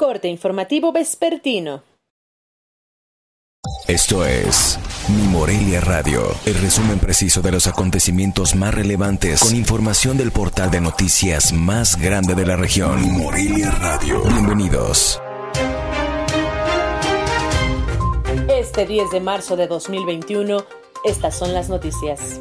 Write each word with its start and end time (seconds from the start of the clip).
Corte 0.00 0.28
informativo 0.28 0.92
vespertino. 0.92 1.82
Esto 3.88 4.24
es 4.24 4.78
Mi 5.08 5.26
Morelia 5.26 5.80
Radio, 5.80 6.22
el 6.46 6.54
resumen 6.54 7.00
preciso 7.00 7.42
de 7.42 7.50
los 7.50 7.66
acontecimientos 7.66 8.54
más 8.54 8.72
relevantes 8.72 9.40
con 9.40 9.56
información 9.56 10.16
del 10.16 10.30
portal 10.30 10.70
de 10.70 10.80
noticias 10.80 11.52
más 11.52 12.00
grande 12.00 12.36
de 12.36 12.46
la 12.46 12.54
región. 12.54 13.00
Mi 13.00 13.08
Morelia 13.08 13.72
Radio. 13.72 14.22
Bienvenidos. 14.22 15.20
Este 18.48 18.86
10 18.86 19.10
de 19.10 19.18
marzo 19.18 19.56
de 19.56 19.66
2021, 19.66 20.64
estas 21.04 21.36
son 21.36 21.52
las 21.52 21.68
noticias. 21.68 22.40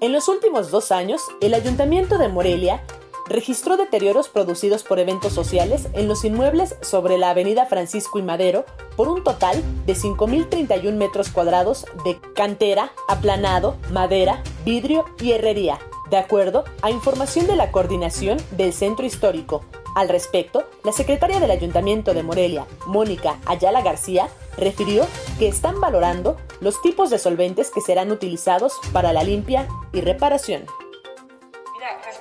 En 0.00 0.12
los 0.12 0.26
últimos 0.26 0.72
dos 0.72 0.90
años, 0.90 1.22
el 1.40 1.54
Ayuntamiento 1.54 2.18
de 2.18 2.28
Morelia 2.28 2.82
registró 3.28 3.76
deterioros 3.76 4.28
producidos 4.28 4.82
por 4.82 4.98
eventos 4.98 5.32
sociales 5.32 5.88
en 5.92 6.08
los 6.08 6.24
inmuebles 6.24 6.76
sobre 6.80 7.18
la 7.18 7.30
avenida 7.30 7.66
Francisco 7.66 8.18
y 8.18 8.22
Madero 8.22 8.64
por 8.96 9.08
un 9.08 9.24
total 9.24 9.62
de 9.84 9.94
5.031 9.94 10.92
metros 10.94 11.30
cuadrados 11.30 11.86
de 12.04 12.18
cantera, 12.34 12.92
aplanado, 13.08 13.76
madera, 13.90 14.42
vidrio 14.64 15.04
y 15.20 15.32
herrería, 15.32 15.78
de 16.10 16.16
acuerdo 16.16 16.64
a 16.82 16.90
información 16.90 17.46
de 17.46 17.56
la 17.56 17.70
coordinación 17.72 18.38
del 18.52 18.72
Centro 18.72 19.06
Histórico. 19.06 19.64
Al 19.94 20.08
respecto, 20.08 20.64
la 20.84 20.92
secretaria 20.92 21.40
del 21.40 21.50
Ayuntamiento 21.50 22.12
de 22.12 22.22
Morelia, 22.22 22.66
Mónica 22.86 23.38
Ayala 23.46 23.80
García, 23.80 24.28
refirió 24.58 25.06
que 25.38 25.48
están 25.48 25.80
valorando 25.80 26.36
los 26.60 26.80
tipos 26.82 27.08
de 27.10 27.18
solventes 27.18 27.70
que 27.70 27.80
serán 27.80 28.10
utilizados 28.10 28.74
para 28.92 29.12
la 29.12 29.22
limpia 29.22 29.66
y 29.92 30.02
reparación 30.02 30.66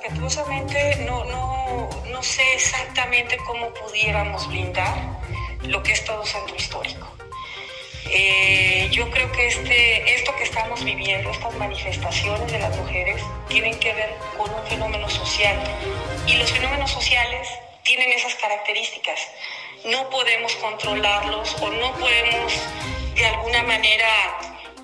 respetuosamente 0.06 0.96
no, 1.08 1.24
no, 1.26 1.90
no 2.12 2.24
sé 2.24 2.44
exactamente 2.54 3.38
cómo 3.38 3.74
pudiéramos 3.74 4.48
blindar 4.48 4.96
lo 5.64 5.82
que 5.82 5.94
es 5.94 6.06
todo 6.06 6.24
centro 6.26 6.56
histórico. 6.56 7.08
Eh, 8.12 8.88
yo 8.92 9.10
creo 9.10 9.32
que 9.32 9.48
este, 9.48 10.14
esto 10.16 10.36
que 10.36 10.44
estamos 10.44 10.84
viviendo, 10.84 11.32
estas 11.32 11.54
manifestaciones 11.56 12.52
de 12.52 12.60
las 12.60 12.78
mujeres, 12.78 13.22
tienen 13.48 13.78
que 13.80 13.94
ver 13.94 14.16
con 14.38 14.54
un 14.54 14.64
fenómeno 14.68 15.10
social. 15.10 15.58
Y 16.28 16.36
los 16.36 16.52
fenómenos 16.52 16.92
sociales 16.92 17.48
tienen 17.84 18.12
esas 18.12 18.36
características. 18.36 19.20
No 19.86 20.08
podemos 20.10 20.54
controlarlos 20.56 21.56
o 21.62 21.70
no 21.70 21.94
podemos 21.94 22.54
de 23.16 23.26
alguna 23.26 23.64
manera 23.64 24.10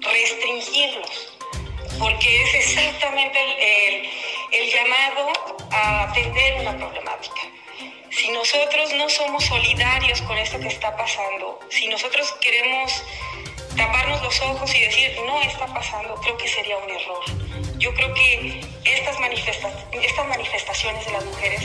restringirlos, 0.02 1.34
porque 2.00 2.44
es 2.44 2.56
exactamente 2.56 3.40
el 3.88 3.91
el 4.52 4.70
llamado 4.70 5.32
a 5.72 6.04
atender 6.04 6.60
una 6.60 6.78
problemática. 6.78 7.42
Si 8.10 8.30
nosotros 8.32 8.94
no 8.94 9.10
somos 9.10 9.46
solidarios 9.46 10.22
con 10.24 10.38
esto 10.38 10.60
que 10.60 10.68
está 10.68 10.96
pasando, 10.98 11.60
si 11.70 11.88
nosotros 11.88 12.34
queremos 12.42 13.04
taparnos 13.78 14.22
los 14.22 14.42
ojos 14.42 14.76
y 14.76 14.82
decir 14.82 15.18
no 15.26 15.42
está 15.42 15.66
pasando, 15.68 16.16
creo 16.16 16.38
que 16.38 16.48
sería 16.48 16.78
un 16.78 16.90
error. 16.90 17.24
Yo 17.78 17.94
creo 17.94 18.14
que 18.14 18.60
estas, 18.84 19.18
estas 19.94 20.28
manifestaciones 20.28 21.06
de 21.06 21.12
las 21.14 21.26
mujeres 21.26 21.62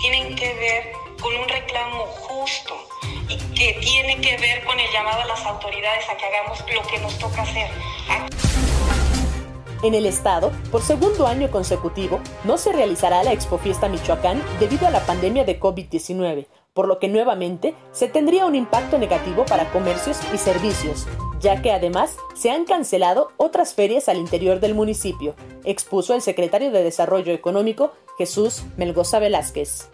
tienen 0.00 0.34
que 0.34 0.54
ver 0.54 0.92
con 1.20 1.36
un 1.36 1.46
reclamo 1.46 2.06
justo 2.06 2.88
y 3.28 3.36
que 3.54 3.74
tiene 3.74 4.18
que 4.22 4.38
ver 4.38 4.64
con 4.64 4.80
el 4.80 4.90
llamado 4.90 5.20
a 5.20 5.26
las 5.26 5.44
autoridades 5.44 6.08
a 6.08 6.16
que 6.16 6.24
hagamos 6.24 6.64
lo 6.72 6.82
que 6.86 6.98
nos 6.98 7.18
toca 7.18 7.42
hacer. 7.42 7.70
En 9.82 9.94
el 9.94 10.04
estado, 10.04 10.52
por 10.70 10.82
segundo 10.82 11.26
año 11.26 11.50
consecutivo, 11.50 12.20
no 12.44 12.58
se 12.58 12.70
realizará 12.70 13.24
la 13.24 13.32
Expo 13.32 13.56
Fiesta 13.56 13.88
Michoacán 13.88 14.42
debido 14.58 14.86
a 14.86 14.90
la 14.90 15.00
pandemia 15.00 15.44
de 15.44 15.58
COVID-19, 15.58 16.46
por 16.74 16.86
lo 16.86 16.98
que 16.98 17.08
nuevamente 17.08 17.74
se 17.90 18.06
tendría 18.06 18.44
un 18.44 18.54
impacto 18.54 18.98
negativo 18.98 19.46
para 19.46 19.72
comercios 19.72 20.18
y 20.34 20.36
servicios, 20.36 21.06
ya 21.40 21.62
que 21.62 21.72
además 21.72 22.16
se 22.34 22.50
han 22.50 22.66
cancelado 22.66 23.30
otras 23.38 23.72
ferias 23.72 24.10
al 24.10 24.18
interior 24.18 24.60
del 24.60 24.74
municipio, 24.74 25.34
expuso 25.64 26.14
el 26.14 26.20
secretario 26.20 26.70
de 26.70 26.84
Desarrollo 26.84 27.32
Económico 27.32 27.92
Jesús 28.18 28.64
Melgoza 28.76 29.18
Velázquez 29.18 29.88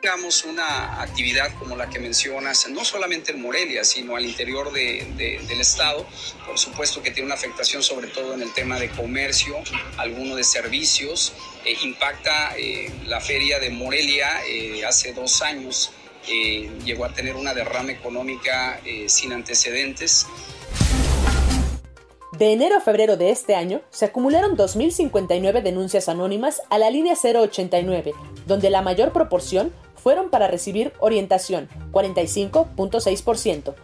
tengamos 0.00 0.44
una 0.44 1.00
actividad 1.00 1.52
como 1.58 1.76
la 1.76 1.88
que 1.88 1.98
mencionas, 1.98 2.68
no 2.68 2.84
solamente 2.84 3.32
en 3.32 3.40
Morelia, 3.40 3.84
sino 3.84 4.16
al 4.16 4.24
interior 4.24 4.72
del 4.72 5.60
Estado, 5.60 6.06
por 6.46 6.58
supuesto 6.58 7.02
que 7.02 7.10
tiene 7.10 7.26
una 7.26 7.34
afectación 7.34 7.82
sobre 7.82 8.08
todo 8.08 8.34
en 8.34 8.42
el 8.42 8.52
tema 8.52 8.78
de 8.78 8.90
comercio, 8.90 9.56
alguno 9.96 10.36
de 10.36 10.44
servicios, 10.44 11.32
eh, 11.64 11.76
impacta 11.82 12.56
eh, 12.56 12.92
la 13.06 13.20
feria 13.20 13.58
de 13.58 13.70
Morelia 13.70 14.44
eh, 14.46 14.84
hace 14.84 15.12
dos 15.12 15.42
años, 15.42 15.92
llegó 16.84 17.04
a 17.04 17.12
tener 17.12 17.36
una 17.36 17.54
derrama 17.54 17.92
económica 17.92 18.80
sin 19.06 19.32
antecedentes. 19.32 20.26
De 22.36 22.52
enero 22.52 22.76
a 22.76 22.80
febrero 22.80 23.16
de 23.16 23.30
este 23.30 23.54
año, 23.54 23.80
se 23.90 24.06
acumularon 24.06 24.56
2.059 24.56 25.62
denuncias 25.62 26.08
anónimas 26.08 26.62
a 26.68 26.78
la 26.78 26.90
línea 26.90 27.14
089, 27.14 28.12
donde 28.44 28.70
la 28.70 28.82
mayor 28.82 29.12
proporción 29.12 29.72
fueron 30.06 30.30
para 30.30 30.46
recibir 30.46 30.92
orientación, 31.00 31.68
45.6%, 31.90 33.74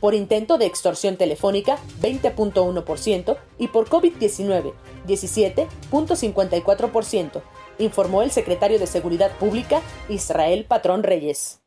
por 0.00 0.12
intento 0.12 0.58
de 0.58 0.66
extorsión 0.66 1.16
telefónica, 1.16 1.78
20.1%, 2.02 3.38
y 3.56 3.68
por 3.68 3.88
COVID-19, 3.88 4.74
17.54%, 5.06 7.42
informó 7.78 8.20
el 8.20 8.30
secretario 8.30 8.78
de 8.78 8.86
Seguridad 8.86 9.30
Pública, 9.38 9.80
Israel 10.10 10.66
Patrón 10.68 11.04
Reyes. 11.04 11.62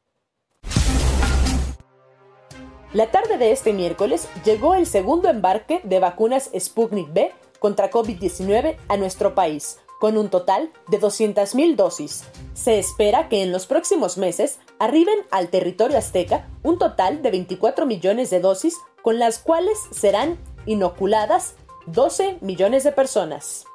La 2.94 3.10
tarde 3.10 3.40
de 3.40 3.52
este 3.52 3.74
miércoles 3.74 4.28
llegó 4.46 4.76
el 4.76 4.86
segundo 4.86 5.30
embarque 5.30 5.82
de 5.84 6.00
vacunas 6.00 6.52
Sputnik 6.56 7.12
B 7.12 7.32
contra 7.58 7.90
COVID-19 7.90 8.78
a 8.88 8.98
nuestro 8.98 9.34
país, 9.34 9.80
con 10.00 10.18
un 10.18 10.30
total 10.30 10.72
de 10.88 11.00
200.000 11.00 11.76
dosis. 11.76 12.24
Se 12.54 12.80
espera 12.80 13.30
que 13.30 13.44
en 13.44 13.52
los 13.52 13.66
próximos 13.66 14.18
meses 14.18 14.60
arriben 14.80 15.18
al 15.32 15.50
territorio 15.50 15.98
azteca 15.98 16.48
un 16.64 16.78
total 16.78 17.22
de 17.22 17.32
24 17.32 17.86
millones 17.86 18.30
de 18.30 18.40
dosis 18.40 18.76
con 19.02 19.20
las 19.20 19.40
cuales 19.40 19.78
serán 19.92 20.38
inoculadas 20.66 21.56
12 21.88 22.40
millones 22.42 22.84
de 22.84 22.92
personas. 22.92 23.66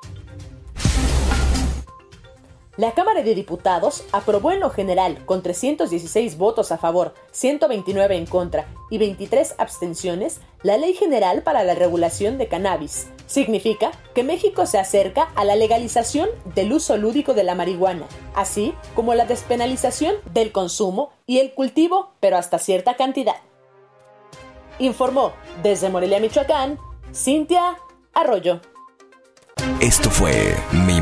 La 2.80 2.92
Cámara 2.92 3.22
de 3.22 3.34
Diputados 3.34 4.04
aprobó 4.10 4.52
en 4.52 4.60
lo 4.60 4.70
general, 4.70 5.22
con 5.26 5.42
316 5.42 6.38
votos 6.38 6.72
a 6.72 6.78
favor, 6.78 7.12
129 7.30 8.16
en 8.16 8.24
contra 8.24 8.68
y 8.88 8.96
23 8.96 9.56
abstenciones, 9.58 10.40
la 10.62 10.78
Ley 10.78 10.94
General 10.94 11.42
para 11.42 11.62
la 11.62 11.74
Regulación 11.74 12.38
de 12.38 12.48
Cannabis. 12.48 13.08
Significa 13.26 13.90
que 14.14 14.24
México 14.24 14.64
se 14.64 14.78
acerca 14.78 15.24
a 15.34 15.44
la 15.44 15.56
legalización 15.56 16.30
del 16.54 16.72
uso 16.72 16.96
lúdico 16.96 17.34
de 17.34 17.44
la 17.44 17.54
marihuana, 17.54 18.06
así 18.34 18.72
como 18.94 19.12
la 19.12 19.26
despenalización 19.26 20.14
del 20.32 20.50
consumo 20.50 21.10
y 21.26 21.40
el 21.40 21.52
cultivo, 21.52 22.14
pero 22.18 22.38
hasta 22.38 22.58
cierta 22.58 22.96
cantidad. 22.96 23.36
Informó 24.78 25.32
desde 25.62 25.90
Morelia, 25.90 26.18
Michoacán, 26.18 26.78
Cintia 27.12 27.76
Arroyo. 28.14 28.62
Esto 29.80 30.10
fue 30.10 30.54
Mi 30.86 30.99